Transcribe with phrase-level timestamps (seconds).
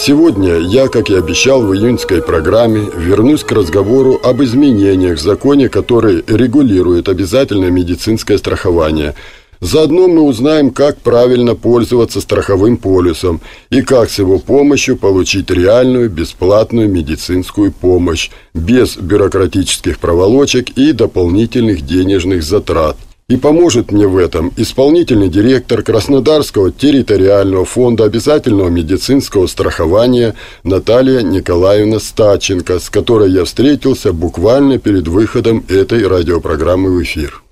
[0.00, 5.68] Сегодня я, как и обещал в июньской программе, вернусь к разговору об изменениях в законе,
[5.68, 9.16] который регулирует обязательное медицинское страхование.
[9.60, 16.08] Заодно мы узнаем, как правильно пользоваться страховым полюсом и как с его помощью получить реальную
[16.08, 22.96] бесплатную медицинскую помощь без бюрократических проволочек и дополнительных денежных затрат.
[23.28, 31.98] И поможет мне в этом исполнительный директор Краснодарского территориального фонда обязательного медицинского страхования Наталья Николаевна
[31.98, 37.42] Стаченко, с которой я встретился буквально перед выходом этой радиопрограммы в эфир.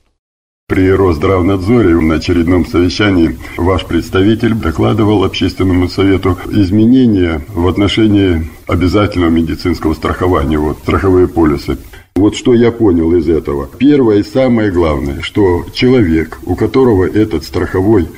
[0.66, 9.92] При Росздравнадзоре на очередном совещании ваш представитель докладывал Общественному совету изменения в отношении обязательного медицинского
[9.92, 11.76] страхования, вот страховые полисы.
[12.16, 13.68] Вот что я понял из этого.
[13.78, 18.08] Первое и самое главное, что человек, у которого этот страховой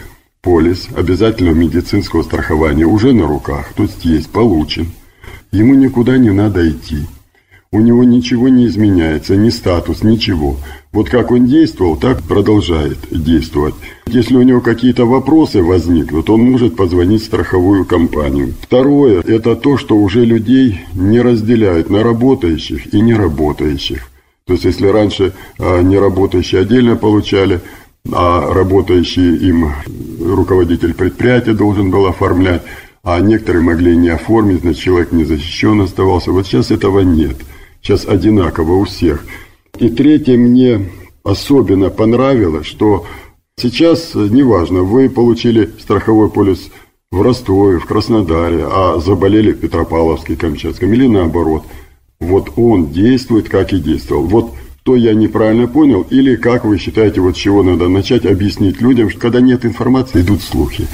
[0.40, 4.86] полис обязательного медицинского страхования уже на руках, то есть есть, получен,
[5.50, 7.06] ему никуда не надо идти
[7.70, 10.56] у него ничего не изменяется, ни статус, ничего.
[10.92, 13.74] Вот как он действовал, так продолжает действовать.
[14.06, 18.54] Если у него какие-то вопросы возникнут, он может позвонить в страховую компанию.
[18.62, 24.08] Второе, это то, что уже людей не разделяют на работающих и неработающих.
[24.46, 27.60] То есть, если раньше а, неработающие отдельно получали,
[28.10, 29.72] а работающие им
[30.20, 32.62] руководитель предприятия должен был оформлять,
[33.02, 36.32] а некоторые могли не оформить, значит, человек не защищен оставался.
[36.32, 37.36] Вот сейчас этого нет
[37.82, 39.24] сейчас одинаково у всех.
[39.78, 40.90] И третье мне
[41.22, 43.06] особенно понравилось, что
[43.56, 46.70] сейчас, неважно, вы получили страховой полис
[47.10, 51.62] в Ростове, в Краснодаре, а заболели в Петропавловске, Камчатском или наоборот.
[52.18, 54.24] Вот он действует, как и действовал.
[54.24, 59.10] Вот что я неправильно понял, или как вы считаете, вот чего надо начать объяснить людям,
[59.10, 60.86] что когда нет информации, идут слухи.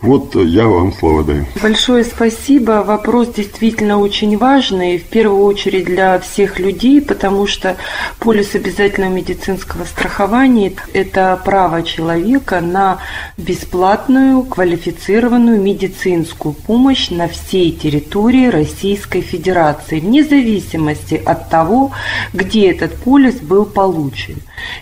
[0.00, 1.46] Вот я вам слово даю.
[1.60, 2.84] Большое спасибо.
[2.86, 7.76] Вопрос действительно очень важный, в первую очередь для всех людей, потому что
[8.20, 12.98] полис обязательного медицинского страхования– это право человека на
[13.36, 21.90] бесплатную квалифицированную медицинскую помощь на всей территории Российской Федерации, вне зависимости от того,
[22.32, 24.36] где этот полис был получен.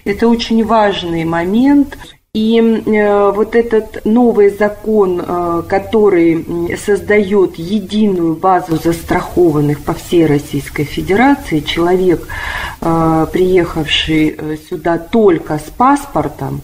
[0.05, 1.97] Это очень важный момент.
[2.35, 10.85] И э, вот этот новый закон, э, который создает единую базу застрахованных по всей Российской
[10.85, 12.29] Федерации, человек,
[12.81, 16.61] э, приехавший сюда только с паспортом,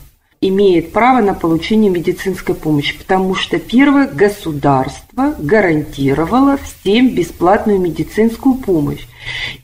[0.49, 9.07] имеет право на получение медицинской помощи, потому что первое государство гарантировало всем бесплатную медицинскую помощь.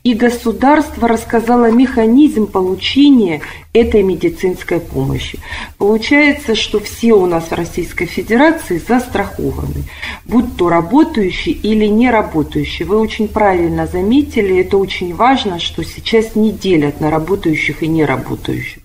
[0.03, 3.41] И государство рассказало механизм получения
[3.73, 5.37] этой медицинской помощи.
[5.77, 9.83] Получается, что все у нас в Российской Федерации застрахованы,
[10.25, 12.87] будь то работающие или не работающие.
[12.87, 18.80] Вы очень правильно заметили, это очень важно, что сейчас не делят на работающих и неработающих.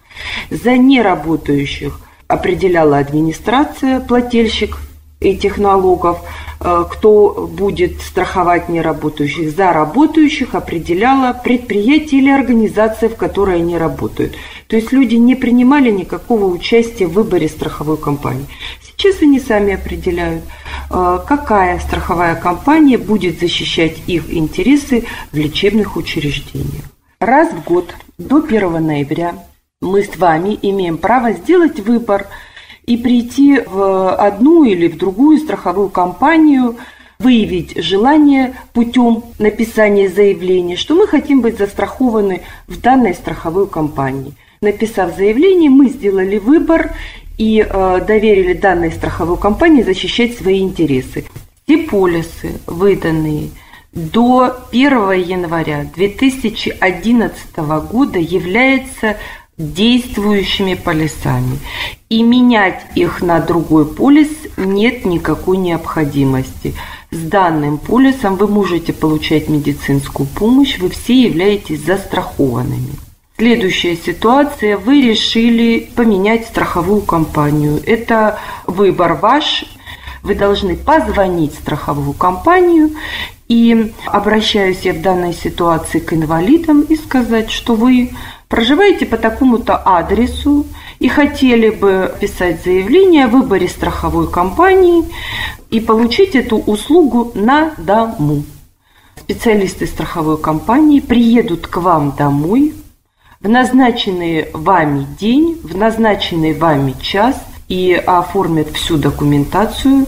[0.51, 4.79] За неработающих определяла администрация, плательщик
[5.21, 6.21] этих налогов,
[6.61, 9.51] э, кто будет страховать неработающих.
[9.51, 14.35] За работающих определяла предприятие или организация, в которой они работают.
[14.67, 18.47] То есть люди не принимали никакого участия в выборе страховой компании.
[18.83, 20.45] Сейчас они сами определяют,
[20.91, 26.85] э, какая страховая компания будет защищать их интересы в лечебных учреждениях.
[27.21, 29.35] Раз в год до 1 ноября
[29.83, 32.29] мы с вами имеем право сделать выбор
[32.87, 36.77] и прийти в одну или в другую страховую компанию,
[37.19, 44.33] выявить желание путем написания заявления, что мы хотим быть застрахованы в данной страховой компании.
[44.63, 46.93] Написав заявление, мы сделали выбор
[47.37, 51.27] и э, доверили данной страховой компании защищать свои интересы.
[51.65, 53.51] Все полисы, выданные
[53.93, 57.57] до 1 января 2011
[57.91, 59.17] года, являются
[59.59, 61.59] действующими полисами.
[62.09, 66.75] И менять их на другой полис нет никакой необходимости.
[67.11, 72.95] С данным полисом вы можете получать медицинскую помощь, вы все являетесь застрахованными.
[73.39, 74.79] Следующая ситуация.
[74.79, 77.83] Вы решили поменять страховую компанию.
[77.85, 79.65] Это выбор ваш.
[80.23, 82.91] Вы должны позвонить в страховую компанию
[83.49, 88.11] И обращаюсь я в данной ситуации к инвалидам и сказать, что вы
[88.49, 90.67] проживаете по такому-то адресу
[90.99, 95.05] и хотели бы писать заявление о выборе страховой компании
[95.71, 98.45] и получить эту услугу на дому.
[99.17, 102.75] Специалисты страховой компании приедут к вам домой
[103.41, 107.37] в назначенный вами день, в назначенный вами час
[107.69, 110.07] и оформят всю документацию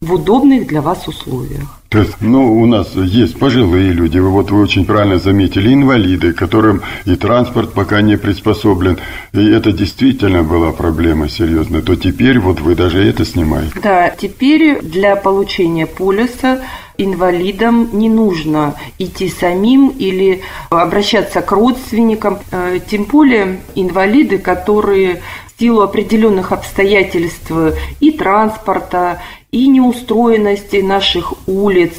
[0.00, 1.79] в удобных для вас условиях.
[1.90, 6.82] То есть, ну, у нас есть пожилые люди, вот вы очень правильно заметили, инвалиды, которым
[7.04, 8.98] и транспорт пока не приспособлен,
[9.32, 13.72] и это действительно была проблема серьезная, то теперь вот вы даже это снимаете.
[13.82, 16.60] Да, теперь для получения полиса
[16.96, 25.22] инвалидам не нужно идти самим или обращаться к родственникам, э, тем более инвалиды, которые
[25.56, 27.50] в силу определенных обстоятельств
[27.98, 29.20] и транспорта,
[29.52, 31.94] и неустроенности наших улиц,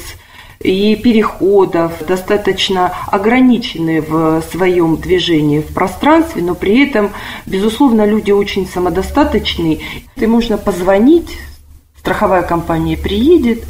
[0.60, 7.10] и переходов, достаточно ограничены в своем движении в пространстве, но при этом,
[7.46, 9.80] безусловно, люди очень самодостаточные.
[10.16, 11.36] И можно позвонить,
[11.98, 13.64] страховая компания приедет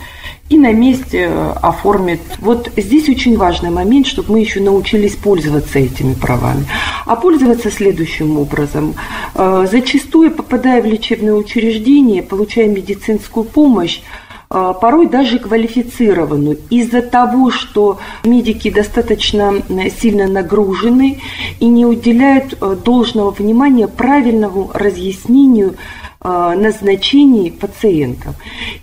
[0.52, 1.30] и на месте
[1.62, 2.20] оформит.
[2.38, 6.66] Вот здесь очень важный момент, чтобы мы еще научились пользоваться этими правами.
[7.06, 8.94] А пользоваться следующим образом.
[9.34, 14.02] Э, зачастую, попадая в лечебное учреждение, получая медицинскую помощь,
[14.50, 16.58] э, порой даже квалифицированную.
[16.68, 19.54] Из-за того, что медики достаточно
[20.00, 21.20] сильно нагружены
[21.60, 28.36] и не уделяют э, должного внимания правильному разъяснению Э, назначений пациентов.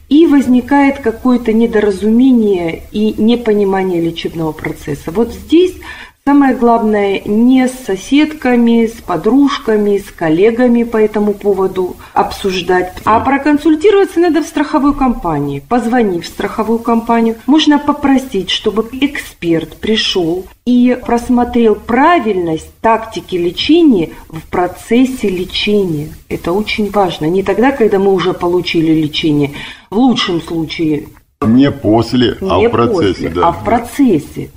[0.09, 5.11] И возникает какое-то недоразумение и непонимание лечебного процесса.
[5.11, 5.75] Вот здесь
[6.25, 14.19] Самое главное, не с соседками, с подружками, с коллегами по этому поводу обсуждать, а проконсультироваться
[14.19, 15.63] надо в страховой компании.
[15.67, 24.41] Позвонив в страховую компанию, можно попросить, чтобы эксперт пришел и просмотрел правильность тактики лечения в
[24.51, 26.09] процессе лечения.
[26.27, 27.25] Это очень важно.
[27.25, 29.53] Не тогда, когда мы уже получили лечение.
[29.89, 31.07] В лучшем случае
[31.41, 33.13] не после, не а в процессе.
[33.13, 33.47] После, да.
[33.47, 34.51] А в процессе.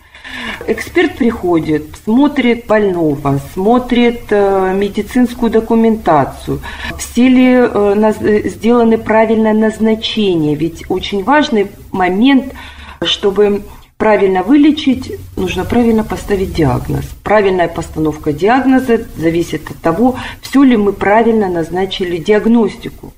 [0.66, 6.60] Эксперт приходит, смотрит больного, смотрит э, медицинскую документацию,
[6.98, 10.54] все ли э, сделаны правильное назначение.
[10.54, 12.54] Ведь очень важный момент,
[13.02, 13.62] чтобы
[13.96, 17.04] правильно вылечить, нужно правильно поставить диагноз.
[17.22, 23.12] Правильная постановка диагноза зависит от того, все ли мы правильно назначили диагностику.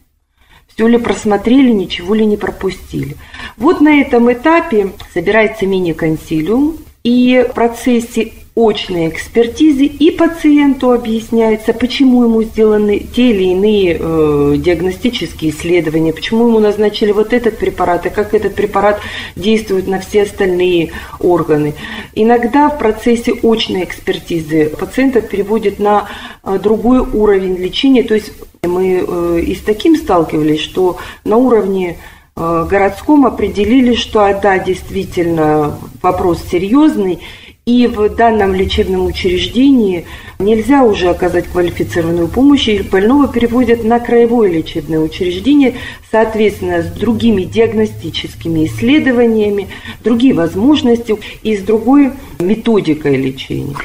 [0.75, 3.17] Все ли просмотрели, ничего ли не пропустили.
[3.57, 12.23] Вот на этом этапе собирается мини-консилиум, и в процессе очной экспертизы и пациенту объясняется, почему
[12.23, 18.11] ему сделаны те или иные э, диагностические исследования, почему ему назначили вот этот препарат, и
[18.11, 19.01] как этот препарат
[19.35, 21.75] действует на все остальные органы.
[22.15, 26.09] Иногда в процессе очной экспертизы пациента переводят на
[26.45, 31.99] э, другой уровень лечения, то есть мы э, и с таким сталкивались, что на уровне
[32.37, 37.21] городском определили, что а, да, действительно вопрос серьезный,
[37.67, 40.05] и в данном лечебном учреждении
[40.39, 45.75] нельзя уже оказать квалифицированную помощь, и больного переводят на краевое лечебное учреждение,
[46.11, 49.69] соответственно, с другими диагностическими исследованиями,
[50.03, 53.77] другие возможности и с другой методикой лечения.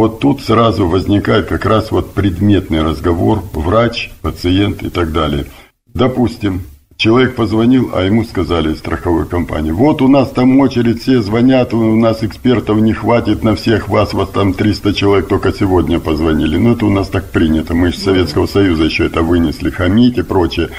[0.00, 5.44] Вот тут сразу возникает как раз вот предметный разговор, врач, пациент и так далее.
[5.92, 6.62] Допустим,
[6.96, 11.74] человек позвонил, а ему сказали из страховой компании, вот у нас там очередь, все звонят,
[11.74, 16.56] у нас экспертов не хватит на всех вас, вас там 300 человек только сегодня позвонили.
[16.56, 20.22] Ну это у нас так принято, мы из Советского Союза еще это вынесли, хамить и
[20.22, 20.70] прочее.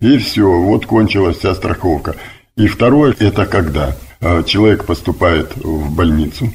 [0.00, 2.16] И все, вот кончилась вся страховка.
[2.58, 6.50] И второе, это когда а, человек поступает в больницу,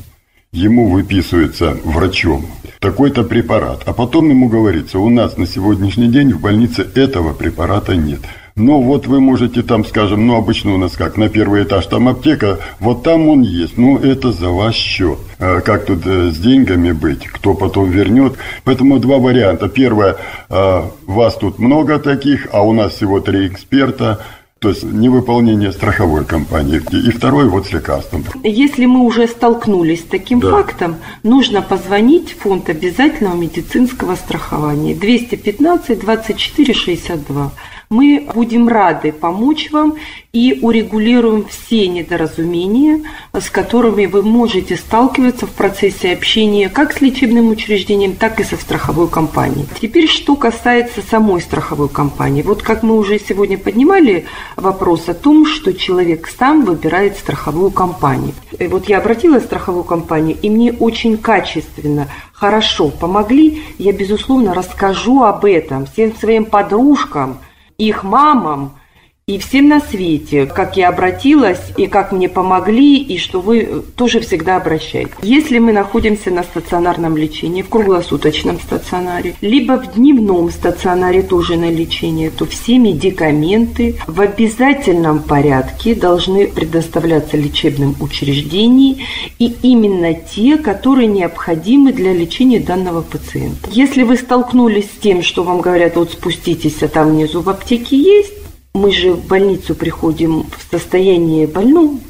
[0.54, 2.46] ему выписывается врачом
[2.80, 7.96] такой-то препарат, а потом ему говорится, у нас на сегодняшний день в больнице этого препарата
[7.96, 8.20] нет.
[8.56, 12.08] Но вот вы можете там, скажем, ну обычно у нас как, на первый этаж там
[12.08, 15.18] аптека, вот там он есть, ну это за ваш счет.
[15.40, 18.36] А как тут э, с деньгами быть, кто потом вернет.
[18.64, 19.70] Поэтому два варианта.
[19.70, 20.18] Первое,
[20.50, 24.24] э, вас тут много таких, а у нас всего три эксперта.
[24.64, 26.82] То есть невыполнение страховой компании.
[26.94, 28.24] И второй вот с лекарством.
[28.44, 30.52] Если мы уже столкнулись с таким да.
[30.52, 37.52] фактом, нужно позвонить в фонд обязательного медицинского страхования 215 24 62
[37.94, 39.96] мы будем рады помочь вам
[40.34, 47.52] и урегулируем все недоразумения, с которыми вы можете сталкиваться в процессе общения как с лечебным
[47.52, 49.68] учреждением, так и со страховой компанией.
[49.80, 52.42] Теперь, что касается самой страховой компании.
[52.42, 58.34] Вот как мы уже сегодня поднимали вопрос о том, что человек сам выбирает страховую компанию.
[58.58, 63.62] И вот я обратилась в страховую компанию, и мне очень качественно, хорошо помогли.
[63.78, 67.38] Я, безусловно, расскажу об этом всем своим подружкам–
[67.78, 68.78] их мамам
[69.26, 74.20] и всем на свете, как я обратилась и как мне помогли, и что вы тоже
[74.20, 75.14] всегда обращаетесь.
[75.22, 81.72] Если мы находимся на стационарном лечении, в круглосуточном стационаре, либо в дневном стационаре тоже на
[81.72, 88.98] лечение, то все медикаменты в обязательном порядке должны предоставляться лечебным учреждениям,
[89.40, 93.70] и именно те, которые необходимы для лечения данного пациента.
[93.72, 97.96] Если вы столкнулись с тем, что вам говорят, вот спуститесь, а там внизу в аптеке
[97.96, 98.43] есть,
[98.74, 102.02] мы же в больницу приходим в состоянии больном,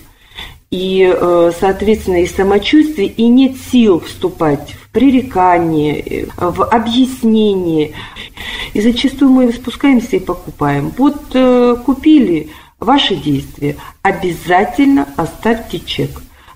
[0.71, 7.91] и, э, соответственно, и самочувствие, и нет сил вступать в пререкание, э, в объяснение.
[8.73, 10.91] И зачастую мы спускаемся и покупаем.
[10.97, 16.09] Вот э, купили ваши действия, обязательно оставьте чек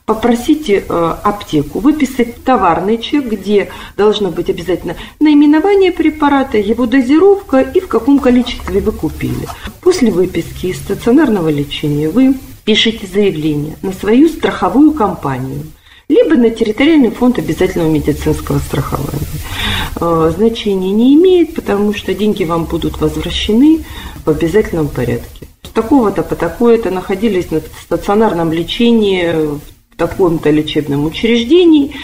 [0.08, 7.82] попросите э, аптеку выписать товарный чек, где должно быть обязательно наименование препарата, его дозировка и
[7.82, 9.46] в каком количестве вы купили.
[9.82, 15.64] После выписки из стационарного лечения вы пишите заявление на свою страховую компанию
[16.08, 19.28] либо на территориальный фонд обязательного медицинского страхования.
[20.00, 23.84] Э, значения не имеет, потому что деньги вам будут возвращены
[24.24, 25.48] в обязательном порядке.
[25.74, 31.96] Такого-то по такое-то находились на стационарном лечении в таком-то лечебном учреждении,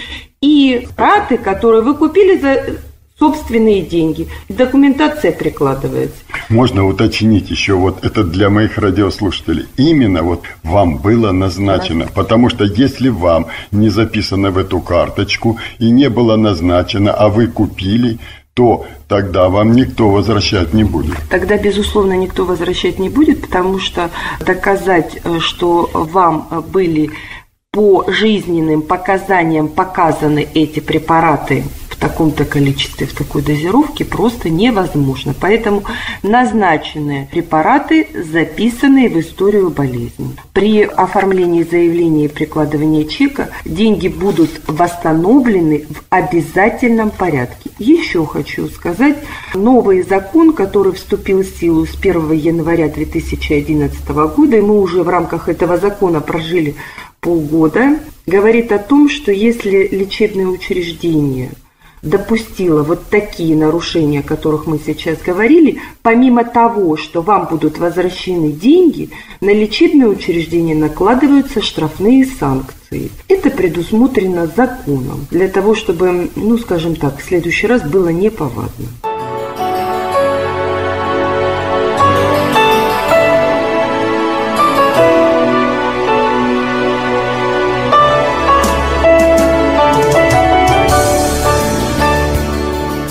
[0.42, 2.80] и раты, которые вы купили за
[3.18, 4.28] собственные деньги.
[4.50, 6.18] Документация прикладывается.
[6.50, 9.68] Можно уточнить еще, вот это для моих радиослушателей.
[9.78, 12.14] Именно вот вам было назначено, Хорошо.
[12.16, 17.48] потому что если вам не записано в эту карточку и не было назначено, а вы
[17.48, 18.20] купили,
[18.54, 21.18] то тогда вам никто возвращать не будет.
[21.30, 24.12] Тогда, безусловно, никто возвращать не будет, потому что
[24.46, 27.10] доказать, э, что вам были
[27.74, 35.34] по жизненным показаниям показаны эти препараты в таком-то количестве, в такой дозировке просто невозможно.
[35.40, 35.84] Поэтому
[36.22, 40.36] назначенные препараты, записанные в историю болезни.
[40.54, 47.72] При оформлении заявления и прикладывании чека деньги будут восстановлены в обязательном порядке.
[47.80, 49.18] Еще хочу сказать,
[49.56, 55.10] новый закон, который вступил в силу с 1 января 2011 года, и мы уже в
[55.10, 56.76] рамках этого закона прожили
[57.24, 61.52] полгода говорит о том, что если лечебное учреждение
[62.04, 68.52] допустило вот такие нарушения, о которых мы сейчас говорили, помимо того, что вам будут возвращены
[68.52, 73.10] деньги, на лечебное учреждение накладываются штрафные санкции.
[73.30, 79.13] Это предусмотрено законом для того, чтобы, ну, скажем так, в следующий раз было неповадно.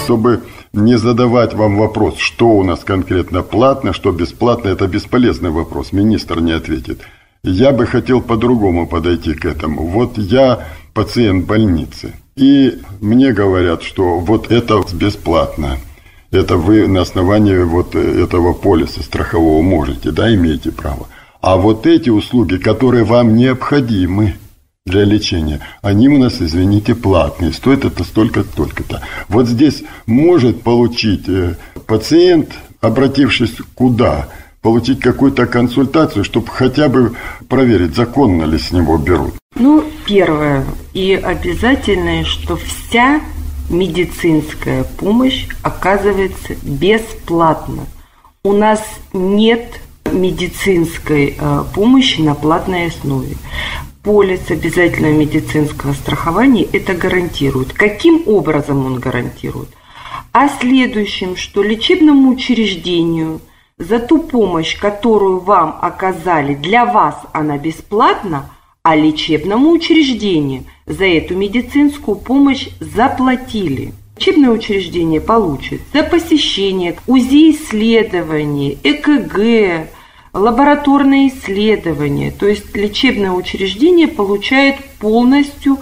[0.04, 0.42] Чтобы
[0.72, 6.40] не задавать вам вопрос, что у нас конкретно платно, что бесплатно, это бесполезный вопрос, министр
[6.40, 7.00] не ответит.
[7.44, 9.86] Я бы хотел по-другому подойти к этому.
[9.86, 15.78] Вот я пациент больницы, и мне говорят, что вот это бесплатно.
[16.30, 21.08] Это вы на основании вот этого полиса страхового можете, да, имеете право.
[21.42, 24.36] А вот эти услуги, которые вам необходимы,
[24.84, 29.00] для лечения, они у нас, извините, платные, стоят это столько-столько-то.
[29.28, 34.28] Вот здесь может получить э, пациент, обратившись куда?
[34.60, 37.14] Получить какую-то консультацию, чтобы хотя бы
[37.48, 39.34] проверить, законно ли с него берут.
[39.54, 43.20] Ну, первое и обязательное, что вся
[43.70, 47.84] медицинская помощь оказывается бесплатно.
[48.42, 53.36] У нас нет медицинской э, помощи на платной основе
[54.02, 57.72] полис обязательного медицинского страхования это гарантирует.
[57.72, 59.68] Каким образом он гарантирует?
[60.32, 63.40] А следующим, что лечебному учреждению
[63.78, 68.50] за ту помощь, которую вам оказали, для вас она бесплатна,
[68.82, 73.92] а лечебному учреждению за эту медицинскую помощь заплатили.
[74.16, 79.88] Лечебное учреждение получит за посещение УЗИ исследований, ЭКГ,
[80.32, 82.30] лабораторные исследования.
[82.30, 85.78] То есть лечебное учреждение получает полностью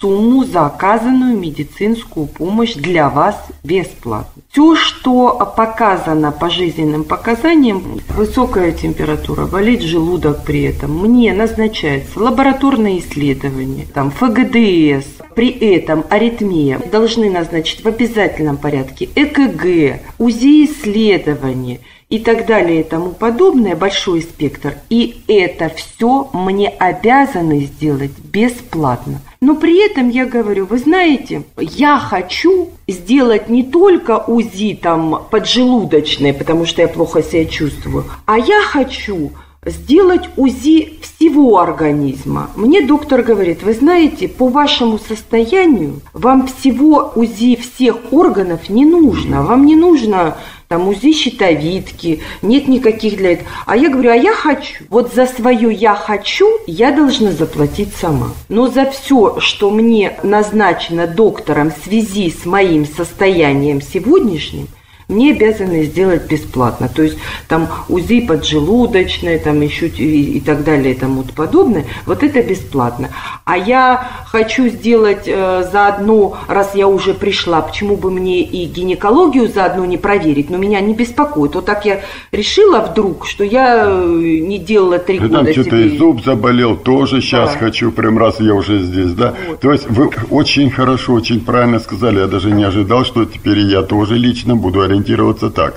[0.00, 4.42] сумму за оказанную медицинскую помощь для вас бесплатно.
[4.52, 12.98] Все, что показано по жизненным показаниям, высокая температура, болит желудок при этом, мне назначается лабораторное
[12.98, 21.78] исследование, там ФГДС, при этом аритмия должны назначить в обязательном порядке ЭКГ, УЗИ исследования–
[22.10, 24.74] и так далее и тому подобное, большой спектр.
[24.90, 29.20] И это все мне обязаны сделать бесплатно.
[29.40, 36.32] Но при этом я говорю, вы знаете, я хочу сделать не только УЗИ там поджелудочное,
[36.32, 39.32] потому что я плохо себя чувствую, а я хочу
[39.64, 42.50] сделать УЗИ всего организма.
[42.56, 49.42] Мне доктор говорит, вы знаете, по вашему состоянию вам всего УЗИ всех органов не нужно.
[49.42, 50.38] Вам не нужно
[50.68, 53.48] там УЗИ щитовидки, нет никаких для этого.
[53.66, 54.84] А я говорю, а я хочу.
[54.88, 58.28] Вот за свое «я хочу» я должна заплатить сама.
[58.48, 64.68] Но за все, что мне назначено доктором в связи с моим состоянием сегодняшним–
[65.10, 66.88] мне обязаны сделать бесплатно.
[66.88, 71.84] То есть там УЗИ поджелудочное, там еще и, и так далее и тому подобное.
[72.06, 73.10] Вот это бесплатно.
[73.44, 79.48] А я хочу сделать э, заодно, раз я уже пришла, почему бы мне и гинекологию
[79.48, 81.54] заодно не проверить, но меня не беспокоит.
[81.54, 82.00] Вот так я
[82.32, 87.20] решила вдруг, что я э, не делала три года там что-то и зуб заболел, тоже
[87.20, 87.58] сейчас да.
[87.58, 89.34] хочу, прям раз я уже здесь, да?
[89.48, 89.60] Вот.
[89.60, 93.82] То есть вы очень хорошо, очень правильно сказали, я даже не ожидал, что теперь я
[93.82, 95.74] тоже лично буду ориентироваться ориентироваться так.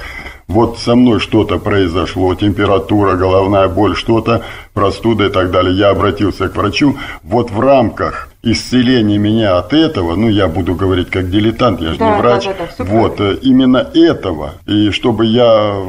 [0.48, 5.74] Вот со мной что-то произошло, температура, головная боль, что-то, простуда и так далее.
[5.74, 6.98] Я обратился к врачу.
[7.24, 11.98] Вот в рамках исцеления меня от этого, ну, я буду говорить как дилетант, я же
[11.98, 12.46] да, не врач.
[12.46, 13.39] Да, да, да, вот, правильно.
[13.42, 14.56] Именно этого.
[14.68, 15.82] И чтобы я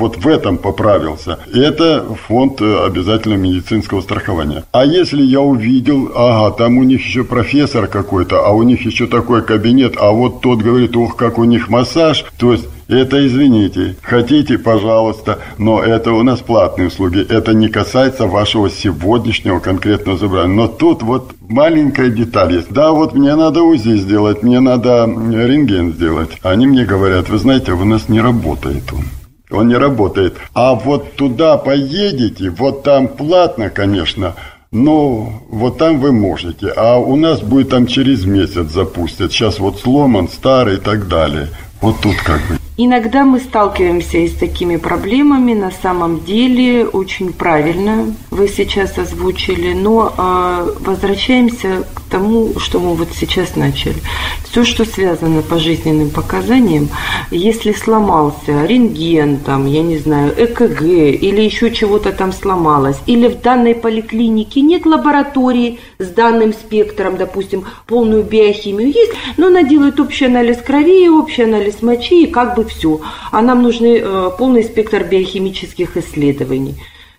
[0.00, 1.38] вот в этом поправился.
[1.54, 4.64] Это фонд э, обязательного медицинского страхования.
[4.72, 9.06] А если я увидел, ага, там у них еще профессор какой-то, а у них еще
[9.06, 13.94] такой кабинет, а вот тот говорит, ох, как у них массаж, то есть это, извините,
[14.02, 17.24] хотите, пожалуйста, но это у нас платные услуги.
[17.28, 20.54] Это не касается вашего сегодняшнего конкретного забрания.
[20.54, 22.72] Но тут вот маленькая деталь есть.
[22.72, 26.30] Да, вот мне надо УЗИ сделать, мне надо рентген сделать.
[26.42, 29.04] Они мне говорят, вы знаете, у нас не работает он
[29.50, 30.36] он не работает.
[30.54, 34.34] А вот туда поедете, вот там платно, конечно,
[34.70, 36.68] но вот там вы можете.
[36.76, 39.32] А у нас будет там через месяц запустят.
[39.32, 41.48] Сейчас вот сломан, старый и так далее.
[41.80, 42.56] Вот тут как бы.
[42.82, 45.52] Иногда мы сталкиваемся и с такими проблемами.
[45.52, 52.94] На самом деле очень правильно вы сейчас озвучили, но э, возвращаемся к тому, что мы
[52.94, 53.96] вот сейчас начали.
[54.50, 56.88] Все, что связано по жизненным показаниям,
[57.30, 63.42] если сломался рентген, там, я не знаю, ЭКГ или еще чего-то там сломалось, или в
[63.42, 70.24] данной поликлинике нет лаборатории с данным спектром, допустим, полную биохимию есть, но она делает общий
[70.24, 73.00] анализ крови, общий анализ мочи, и как бы все.
[73.30, 76.76] А нам нужны э, полный спектр биохимических исследований.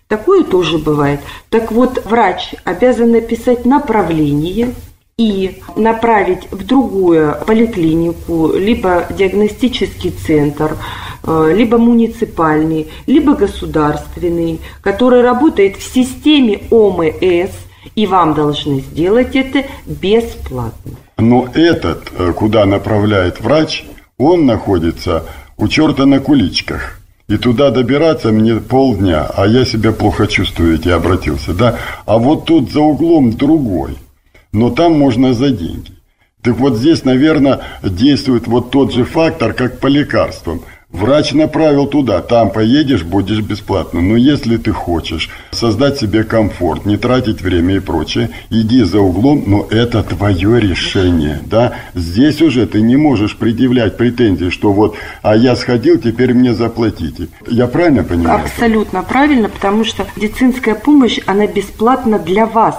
[0.08, 1.20] Такое тоже бывает.
[1.48, 4.74] Так вот, врач обязан написать направление
[5.16, 10.76] и направить в другую поликлинику, либо диагностический центр,
[11.24, 17.52] э, либо муниципальный, либо государственный, который работает в системе ОМС,
[17.94, 20.92] и вам должны сделать это бесплатно.
[21.18, 23.84] Но этот, э, куда направляет врач,
[24.18, 25.24] он находится
[25.62, 26.98] у черта на куличках.
[27.28, 31.78] И туда добираться мне полдня, а я себя плохо чувствую, я обратился, да.
[32.04, 33.96] А вот тут за углом другой,
[34.52, 35.92] но там можно за деньги.
[36.42, 42.20] Так вот здесь, наверное, действует вот тот же фактор, как по лекарствам– Врач направил туда,
[42.20, 44.02] там поедешь, будешь бесплатно.
[44.02, 49.42] Но если ты хочешь создать себе комфорт, не тратить время и прочее, иди за углом,
[49.46, 51.72] но это твое решение, да.
[51.94, 57.28] Здесь уже ты не можешь предъявлять претензии, что вот, а я сходил, теперь мне заплатите.
[57.48, 58.44] Я правильно понимаю?
[58.44, 62.78] Абсолютно правильно, потому что медицинская помощь, она бесплатна для вас.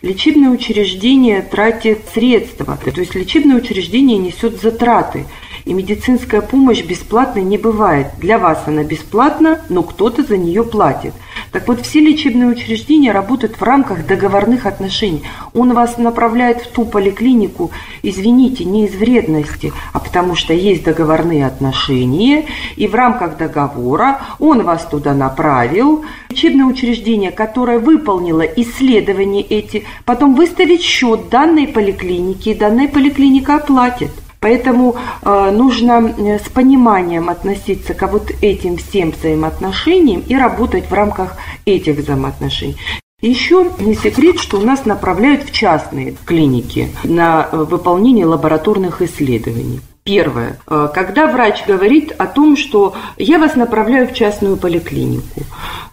[0.00, 5.26] Лечебное учреждение тратит средства, то есть лечебное учреждение несет затраты.
[5.64, 8.08] И медицинская помощь бесплатной не бывает.
[8.18, 11.14] Для вас она бесплатна, но кто-то за нее платит.
[11.52, 15.22] Так вот, все лечебные учреждения работают в рамках договорных отношений.
[15.54, 17.70] Он вас направляет в ту поликлинику,
[18.02, 24.62] извините, не из вредности, а потому что есть договорные отношения, и в рамках договора он
[24.62, 26.04] вас туда направил.
[26.28, 34.10] Лечебное учреждение, которое выполнило исследования эти, потом выставит счет данной поликлиники, и данная поликлиника оплатит.
[34.40, 40.94] Поэтому э, нужно э, с пониманием относиться к вот этим всем взаимоотношениям и работать в
[40.94, 42.76] рамках этих взаимоотношений.
[43.20, 49.80] Еще не секрет, что у нас направляют в частные клиники на э, выполнение лабораторных исследований.
[50.04, 50.58] Первое.
[50.64, 55.42] Когда врач говорит о том, что я вас направляю в частную поликлинику.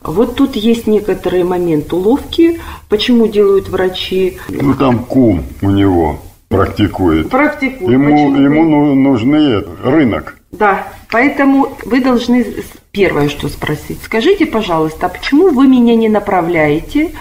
[0.02, 4.38] Вот тут есть некоторые моменты уловки, почему делают врачи.
[4.48, 7.30] Ну там кум у него практикует.
[7.30, 7.92] Практикует.
[7.92, 10.38] Ему, ему нужны рынок.
[10.52, 12.46] Да, поэтому вы должны
[12.92, 14.00] первое, что спросить.
[14.04, 17.12] Скажите, пожалуйста, а почему вы меня не направляете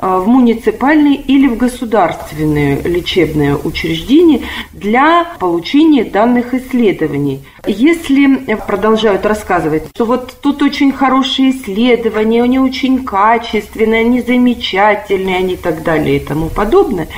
[0.00, 4.40] в муниципальные или в государственные лечебные учреждения
[4.72, 7.40] для получения данных исследований?
[7.66, 15.56] Если продолжают рассказывать, что вот тут очень хорошие исследования, они очень качественные, они замечательные, они
[15.56, 17.08] так далее и тому подобное,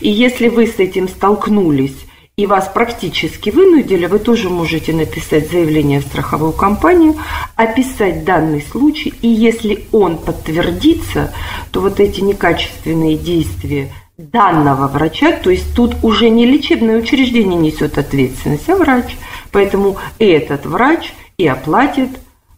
[0.00, 1.96] и если вы с этим столкнулись,
[2.36, 7.16] и вас практически вынудили, вы тоже можете написать заявление в страховую компанию,
[7.56, 11.34] описать данный случай, и если он подтвердится,
[11.70, 17.98] то вот эти некачественные действия данного врача, то есть тут уже не лечебное учреждение несет
[17.98, 19.16] ответственность, а врач.
[19.50, 22.10] Поэтому этот врач и оплатит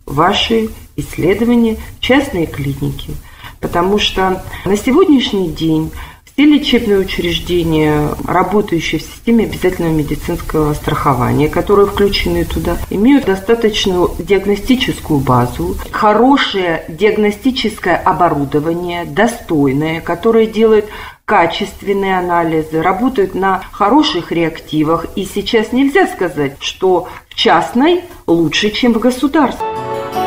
[0.06, 3.12] ваши исследования в частные клиники.
[3.60, 5.90] Потому что на сегодняшний день
[6.34, 15.20] все лечебные учреждения, работающие в системе обязательного медицинского страхования, которые включены туда, имеют достаточную диагностическую
[15.20, 20.86] базу, хорошее диагностическое оборудование, достойное, которое делает
[21.24, 25.06] качественные анализы, работают на хороших реактивах.
[25.14, 30.23] И сейчас нельзя сказать, что в частной лучше, чем в государственной.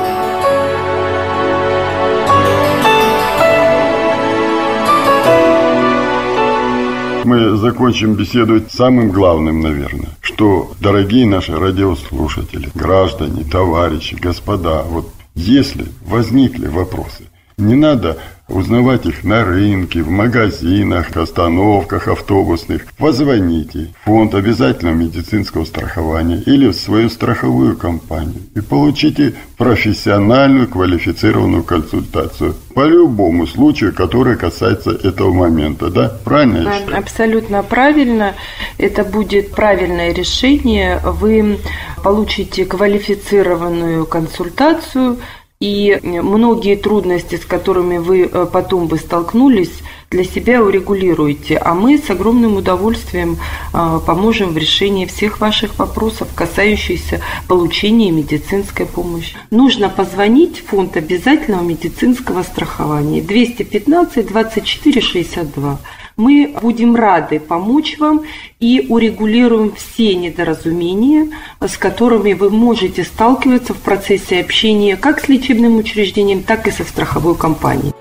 [7.28, 15.88] Мы закончим беседовать самым главным, наверное, что, дорогие наши радиослушатели, граждане, товарищи, господа, вот если
[16.06, 17.26] возникли вопросы,
[17.58, 22.86] не надо узнавать их на рынке, в магазинах, остановках автобусных.
[22.98, 31.64] Позвоните в фонд обязательного медицинского страхования или в свою страховую компанию и получите профессиональную квалифицированную
[31.64, 35.90] консультацию по любому случаю, который касается этого момента.
[35.90, 36.18] Да?
[36.24, 36.64] Правильно?
[36.88, 38.36] Да, абсолютно правильно.
[38.78, 41.00] Это будет правильное решение.
[41.04, 41.60] Вы
[42.04, 45.18] получите квалифицированную консультацию–
[45.60, 51.58] и многие трудности, с которыми вы э, потом бы столкнулись, для себя урегулируете.
[51.58, 53.38] А мы с огромным удовольствием
[53.74, 59.36] э, поможем в решении всех ваших вопросов, касающихся получения медицинской помощи.
[59.50, 65.80] Нужно позвонить в фонд обязательного медицинского страхования 215 24 62.
[66.18, 68.24] Мы будем рады помочь вам
[68.60, 71.30] и урегулируем все недоразумения,
[71.62, 76.84] с которыми вы можете сталкиваться в процессе общения как с лечебным учреждением, так и со
[76.84, 77.94] страховой компанией.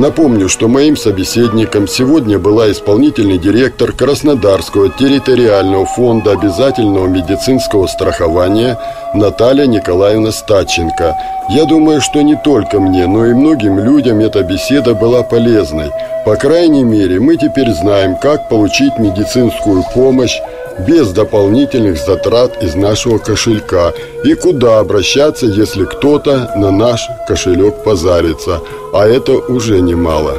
[0.00, 8.78] Напомню, что моим собеседником сегодня была исполнительный директор Краснодарского территориального фонда обязательного медицинского страхования
[9.12, 11.18] Наталья Николаевна Стаченко.
[11.50, 15.90] Я думаю, что не только мне, но и многим людям эта беседа была полезной.
[16.24, 20.40] По крайней мере, мы теперь знаем, как получить медицинскую помощь
[20.86, 23.92] без дополнительных затрат из нашего кошелька
[24.24, 28.60] и куда обращаться, если кто-то на наш кошелек позарится,
[28.92, 30.34] а это уже немало.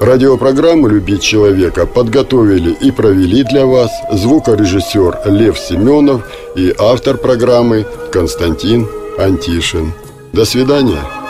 [0.00, 6.22] Радиопрограмму «Любить человека» подготовили и провели для вас звукорежиссер Лев Семенов
[6.56, 9.92] и автор программы Константин Антишин.
[10.32, 11.21] До свидания.